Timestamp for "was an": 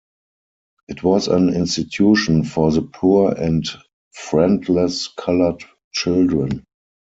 1.03-1.49